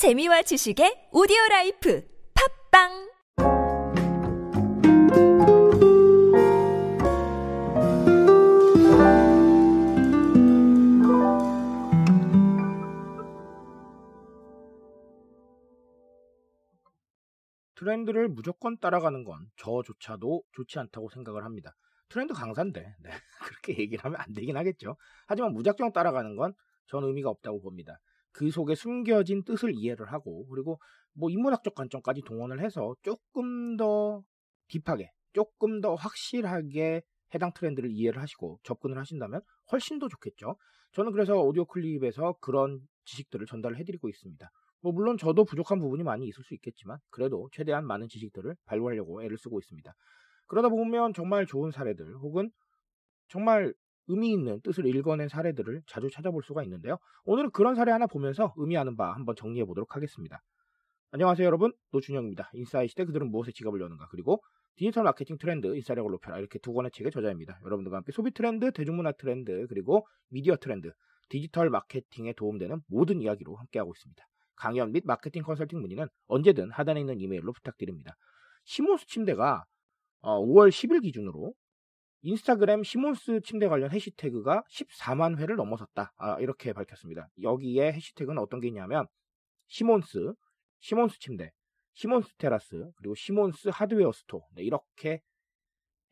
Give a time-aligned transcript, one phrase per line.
[0.00, 2.02] 재미와 지식의 오디오 라이프
[2.72, 2.88] 팟빵
[17.74, 21.76] 트렌드를 무조건 따라가는 건 저조차도 좋지 않다고 생각을 합니다.
[22.08, 23.10] 트렌드 강사인데 네,
[23.44, 24.96] 그렇게 얘기를 하면 안 되긴 하겠죠.
[25.26, 26.54] 하지만 무작정 따라가는 건
[26.90, 28.00] 전 의미가 없다고 봅니다.
[28.32, 30.78] 그 속에 숨겨진 뜻을 이해를 하고 그리고
[31.12, 34.22] 뭐 인문학적 관점까지 동원을 해서 조금 더
[34.68, 37.02] 딥하게 조금 더 확실하게
[37.34, 39.40] 해당 트렌드를 이해를 하시고 접근을 하신다면
[39.72, 40.56] 훨씬 더 좋겠죠.
[40.92, 44.50] 저는 그래서 오디오 클립에서 그런 지식들을 전달을 해드리고 있습니다.
[44.82, 49.38] 뭐 물론 저도 부족한 부분이 많이 있을 수 있겠지만 그래도 최대한 많은 지식들을 발굴하려고 애를
[49.38, 49.92] 쓰고 있습니다.
[50.46, 52.50] 그러다 보면 정말 좋은 사례들 혹은
[53.28, 53.72] 정말
[54.10, 56.98] 의미 있는 뜻을 읽어낸 사례들을 자주 찾아볼 수가 있는데요.
[57.24, 60.42] 오늘은 그런 사례 하나 보면서 의미하는 바 한번 정리해 보도록 하겠습니다.
[61.12, 62.50] 안녕하세요 여러분 노준영입니다.
[62.54, 64.42] 인싸의 시대 그들은 무엇에 지갑을 여는가 그리고
[64.76, 67.60] 디지털 마케팅 트렌드 인싸력을 높여라 이렇게 두 권의 책의 저자입니다.
[67.64, 70.92] 여러분들과 함께 소비 트렌드, 대중문화 트렌드 그리고 미디어 트렌드,
[71.28, 74.24] 디지털 마케팅에 도움되는 모든 이야기로 함께하고 있습니다.
[74.56, 78.16] 강연 및 마케팅 컨설팅 문의는 언제든 하단에 있는 이메일로 부탁드립니다.
[78.64, 79.64] 시몬스 침대가
[80.22, 81.54] 5월 10일 기준으로
[82.22, 86.12] 인스타그램 시몬스 침대 관련 해시태그가 14만 회를 넘어섰다.
[86.18, 87.28] 아, 이렇게 밝혔습니다.
[87.42, 89.06] 여기에 해시태그는 어떤 게 있냐면
[89.68, 90.34] 시몬스,
[90.80, 91.52] 시몬스 침대,
[91.94, 95.22] 시몬스 테라스, 그리고 시몬스 하드웨어 스토어 네, 이렇게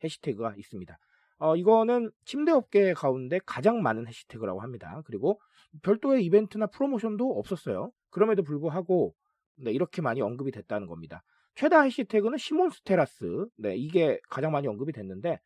[0.03, 0.97] 해시태그가 있습니다.
[1.37, 5.01] 어, 이거는 침대 업계 가운데 가장 많은 해시태그라고 합니다.
[5.05, 5.39] 그리고
[5.83, 7.91] 별도의 이벤트나 프로모션도 없었어요.
[8.09, 9.13] 그럼에도 불구하고
[9.57, 11.23] 네, 이렇게 많이 언급이 됐다는 겁니다.
[11.55, 13.47] 최다 해시태그는 시몬스 테라스.
[13.57, 15.39] 네, 이게 가장 많이 언급이 됐는데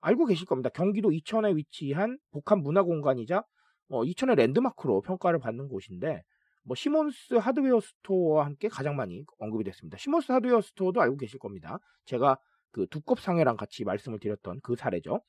[0.00, 0.70] 알고 계실 겁니다.
[0.70, 3.42] 경기도 이천에 위치한 복합 문화 공간이자
[3.90, 6.22] 어, 이천의 랜드마크로 평가를 받는 곳인데
[6.64, 9.96] 뭐 시몬스 하드웨어 스토어와 함께 가장 많이 언급이 됐습니다.
[9.96, 11.78] 시몬스 하드웨어 스토어도 알고 계실 겁니다.
[12.04, 12.38] 제가
[12.70, 15.22] 그 두껍 상회랑 같이 말씀을 드렸던 그 사례죠.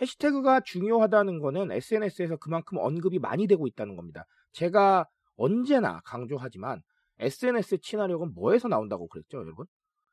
[0.00, 4.24] 해시태그가 중요하다는 거는 SNS에서 그만큼 언급이 많이 되고 있다는 겁니다.
[4.52, 5.06] 제가
[5.36, 6.80] 언제나 강조하지만
[7.18, 9.66] SNS 친화력은 뭐에서 나온다고 그랬죠, 여러분?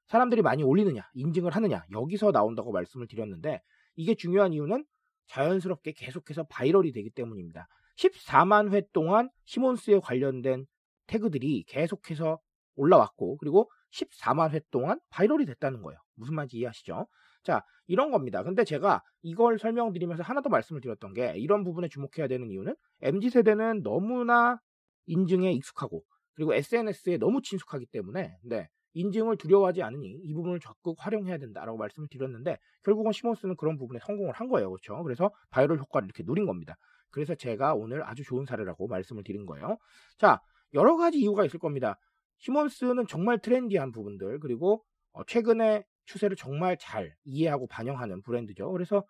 [0.08, 3.62] 사람들이 많이 올리느냐, 인증을 하느냐, 여기서 나온다고 말씀을 드렸는데
[4.02, 4.84] 이게 중요한 이유는
[5.28, 7.68] 자연스럽게 계속해서 viral이 되기 때문입니다.
[7.98, 10.66] 14만 회 동안 시몬스에 관련된
[11.06, 12.40] 태그들이 계속해서
[12.76, 16.00] 올라왔고 그리고 14만 회 동안 viral이 됐다는 거예요.
[16.16, 17.06] 무슨 말인지 이해하시죠?
[17.44, 18.42] 자, 이런 겁니다.
[18.42, 23.84] 근데 제가 이걸 설명드리면서 하나 더 말씀을 드렸던 게 이런 부분에 주목해야 되는 이유는 MZ세대는
[23.84, 24.60] 너무나
[25.06, 26.04] 인증에 익숙하고
[26.34, 32.08] 그리고 SNS에 너무 친숙하기 때문에 네, 인증을 두려워하지 않으니 이 부분을 적극 활용해야 된다라고 말씀을
[32.10, 34.70] 드렸는데 결국은 시몬스는 그런 부분에 성공을 한 거예요.
[34.70, 35.02] 그렇죠?
[35.04, 36.78] 그래서 바이럴 효과를 이렇게 누린 겁니다.
[37.10, 39.78] 그래서 제가 오늘 아주 좋은 사례라고 말씀을 드린 거예요.
[40.18, 40.42] 자,
[40.74, 41.98] 여러 가지 이유가 있을 겁니다.
[42.40, 48.72] 시몬스는 정말 트렌디한 부분들 그리고 어, 최근에 추세를 정말 잘 이해하고 반영하는 브랜드죠.
[48.72, 49.04] 그래서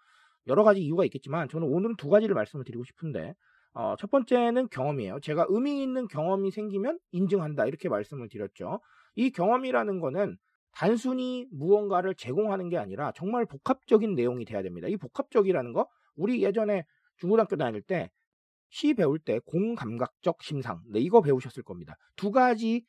[0.48, 3.36] 여러 가지 이유가 있겠지만 저는 오늘은 두 가지를 말씀을 드리고 싶은데
[3.74, 5.20] 어, 첫 번째는 경험이에요.
[5.22, 8.82] 제가 의미 있는 경험이 생기면 인증한다 이렇게 말씀을 드렸죠.
[9.16, 10.38] 이 경험이라는 거는
[10.74, 14.88] 단순히 무언가를 제공하는 게 아니라 정말 복합적인 내용이 돼야 됩니다.
[14.88, 16.86] 이 복합적이라는 거 우리 예전에
[17.18, 18.10] 중고등학교 다닐 때
[18.72, 21.96] 시 배울 때 공감각적 심상 네, 이거 배우셨을 겁니다.
[22.16, 22.84] 두 가지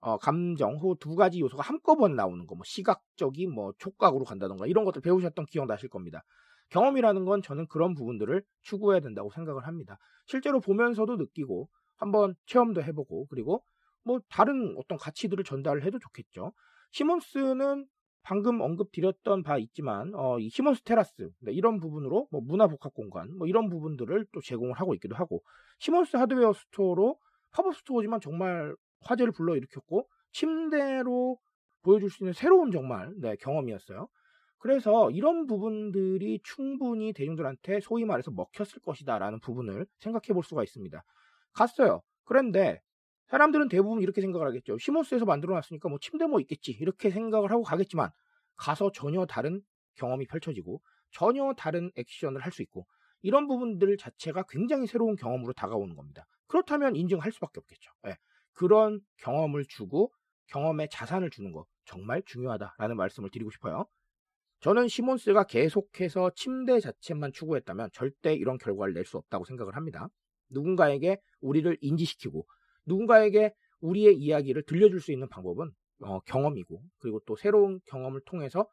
[0.00, 5.00] 어, 감정 후두 가지 요소가 한꺼번에 나오는 거, 뭐 시각적인 뭐 촉각으로 간다던가 이런 것들
[5.00, 6.22] 배우셨던 기억 나실 겁니다.
[6.68, 9.96] 경험이라는 건 저는 그런 부분들을 추구해야 된다고 생각을 합니다.
[10.26, 13.64] 실제로 보면서도 느끼고 한번 체험도 해보고 그리고
[14.06, 16.52] 뭐 다른 어떤 가치들을 전달을 해도 좋겠죠.
[16.92, 17.86] 시몬스는
[18.22, 23.36] 방금 언급드렸던 바 있지만 어, 이 시몬스 테라스 네, 이런 부분으로 뭐 문화 복합 공간
[23.36, 25.42] 뭐 이런 부분들을 또 제공을 하고 있기도 하고
[25.80, 27.18] 시몬스 하드웨어 스토어로
[27.50, 31.38] 팝업 스토어지만 정말 화제를 불러일으켰고 침대로
[31.82, 34.08] 보여줄 수 있는 새로운 정말 네, 경험이었어요.
[34.58, 41.02] 그래서 이런 부분들이 충분히 대중들한테 소위 말해서 먹혔을 것이다라는 부분을 생각해 볼 수가 있습니다.
[41.52, 42.02] 갔어요.
[42.24, 42.80] 그런데
[43.28, 44.78] 사람들은 대부분 이렇게 생각을 하겠죠.
[44.78, 46.72] 시몬스에서 만들어 놨으니까 뭐 침대 뭐 있겠지.
[46.72, 48.10] 이렇게 생각을 하고 가겠지만
[48.56, 49.60] 가서 전혀 다른
[49.96, 50.80] 경험이 펼쳐지고
[51.10, 52.86] 전혀 다른 액션을 할 수 있고
[53.22, 56.26] 이런 부분들 자체가 굉장히 새로운 경험으로 다가오는 겁니다.
[56.46, 57.90] 그렇다면 인증할 수밖에 없겠죠.
[58.04, 58.14] 네.
[58.52, 60.12] 그런 경험을 주고
[60.48, 63.86] 경험에 자산을 주는 거 정말 중요하다라는 말씀을 드리고 싶어요.
[64.60, 70.08] 저는 시몬스가 계속해서 침대 자체만 추구했다면 절대 이런 결과를 낼 수 없다고 생각을 합니다.
[70.50, 72.46] 누군가에게 우리를 인지시키고
[72.86, 78.66] 누군가에게 우리의 이야기를 들려줄 수 있는 방법은 어, 경험이고 그리고 또 새로운 경험을 통해서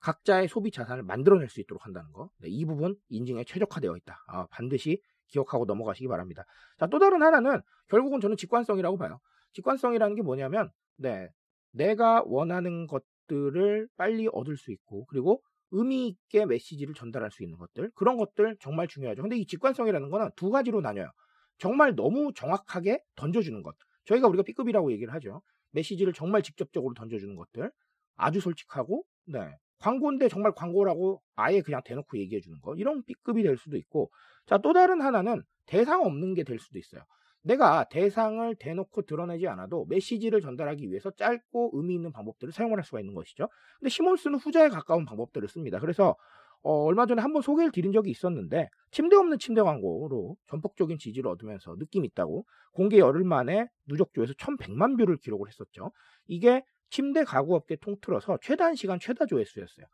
[0.00, 2.30] 각자의 소비 자산을 만들어낼 수 있도록 한다는 거.
[2.38, 4.18] 네, 이 부분 인증에 최적화되어 있다.
[4.28, 6.44] 아, 반드시 기억하고 넘어가시기 바랍니다.
[6.78, 9.20] 자, 또 다른 하나는 결국은 저는 직관성이라고 봐요.
[9.52, 11.28] 직관성이라는 게 뭐냐면, 네,
[11.72, 17.90] 내가 원하는 것들을 빨리 얻을 수 있고, 그리고 의미 있게 메시지를 전달할 수 있는 것들,
[17.94, 19.22] 그런 것들 정말 중요하죠.
[19.22, 21.10] 근데 이 직관성이라는 거는 두 가지로 나뉘어요.
[21.60, 23.76] 정말 너무 정확하게 던져주는 것.
[24.06, 25.42] 저희가 우리가 B급이라고 얘기를 하죠.
[25.70, 27.70] 메시지를 정말 직접적으로 던져주는 것들.
[28.16, 29.38] 아주 솔직하고, 네.
[29.78, 32.74] 광고인데 정말 광고라고 아예 그냥 대놓고 얘기해 주는 거.
[32.74, 34.10] 이런 B급이 될 수도 있고.
[34.46, 37.02] 자, 또 다른 하나는 대상 없는 게 될 수도 있어요.
[37.42, 43.14] 내가 대상을 대놓고 드러내지 않아도 메시지를 전달하기 위해서 짧고 의미 있는 방법들을 사용할 수가 있는
[43.14, 43.48] 것이죠.
[43.78, 45.78] 근데 시몬스는 후자에 가까운 방법들을 씁니다.
[45.78, 46.16] 그래서
[46.62, 51.76] 어, 얼마 전에 한번 소개를 드린 적이 있었는데 침대 없는 침대 광고로 전폭적인 지지를 얻으면서
[51.76, 55.92] 느낌 있다고 공개 열흘 만에 누적 조회수 1100만 뷰를 기록을 했었죠.
[56.26, 59.86] 이게 침대 가구 업계 통틀어서 최단 시간 최다 조회수였어요.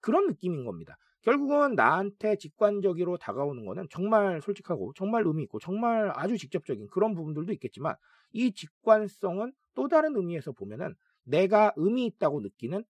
[0.00, 0.96] 그런 느낌인 겁니다.
[1.22, 7.52] 결국은 나한테 직관적으로 다가오는 거는 정말 솔직하고 정말 의미 있고 정말 아주 직접적인 그런 부분들도
[7.54, 7.94] 있겠지만
[8.32, 10.94] 이 직관성은 또 다른 의미에서 보면은
[11.24, 12.84] 내가 의미 있다고 느끼는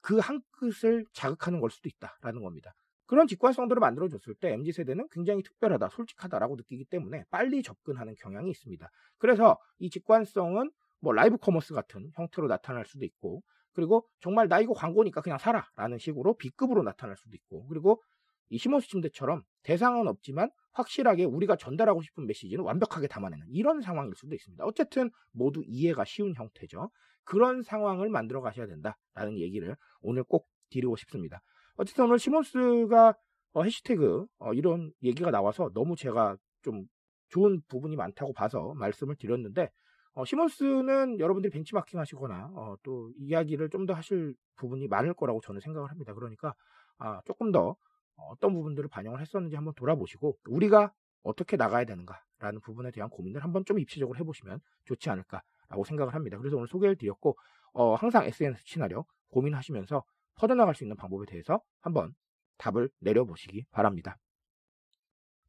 [0.00, 2.74] 그 한 끝을 자극하는 걸 수도 있다라는 겁니다.
[3.06, 8.90] 그런 직관성들을 만들어줬을 때 MZ 세대는 굉장히 특별하다, 솔직하다라고 느끼기 때문에 빨리 접근하는 경향이 있습니다.
[9.16, 13.42] 그래서 이 직관성은 뭐 라이브 커머스 같은 형태로 나타날 수도 있고
[13.72, 18.02] 그리고 정말 나 이거 광고니까 그냥 사라라는 식으로 B급으로 나타날 수도 있고 그리고
[18.50, 24.34] 이 시몬스 침대처럼 대상은 없지만 확실하게 우리가 전달하고 싶은 메시지는 완벽하게 담아내는 이런 상황일 수도
[24.34, 24.64] 있습니다.
[24.64, 26.88] 어쨌든 모두 이해가 쉬운 형태죠.
[27.24, 31.42] 그런 상황을 만들어 가셔야 된다라는 얘기를 오늘 꼭 드리고 싶습니다.
[31.76, 33.14] 어쨌든 오늘 시몬스가
[33.52, 36.86] 어, 해시태그 어, 이런 얘기가 나와서 너무 제가 좀
[37.28, 39.70] 좋은 부분이 많다고 봐서 말씀을 드렸는데
[40.14, 45.60] 어, 시몬스는 여러분들이 벤치마킹 하시거나 어, 또 이야기를 좀 더 하실 부분이 많을 거라고 저는
[45.60, 46.14] 생각을 합니다.
[46.14, 46.54] 그러니까
[46.96, 47.76] 아, 조금 더
[48.22, 50.92] 어떤 부분들을 반영을 했었는지 한번 돌아보시고 우리가
[51.22, 56.38] 어떻게 나가야 되는가라는 부분에 대한 고민을 한번 좀 입체적으로 해보시면 좋지 않을까라고 생각을 합니다.
[56.38, 57.36] 그래서 오늘 소개를 드렸고
[57.72, 60.04] 어, 항상 SNS 시나리오 고민하시면서
[60.36, 62.14] 퍼져나갈 수 있는 방법에 대해서 한번
[62.58, 64.16] 답을 내려보시기 바랍니다.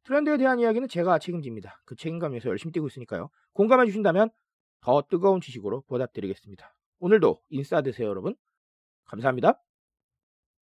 [0.04, 1.82] 트렌드에 대한 이야기는 제가 책임집니다.
[1.84, 3.28] 그 책임감에서 열심히 뛰고 있으니까요.
[3.52, 4.30] 공감해 주신다면
[4.80, 6.74] 더 뜨거운 지식으로 보답드리겠습니다.
[7.00, 8.34] 오늘도 인싸 되세요, 여러분.
[9.04, 9.60] 감사합니다.